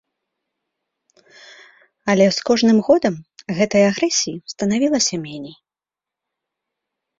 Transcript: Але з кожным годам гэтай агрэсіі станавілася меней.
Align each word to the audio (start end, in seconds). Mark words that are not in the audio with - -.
Але 2.13 2.25
з 2.37 2.47
кожным 2.51 2.77
годам 2.89 3.15
гэтай 3.61 3.83
агрэсіі 3.91 4.43
станавілася 4.57 5.15
меней. 5.29 5.57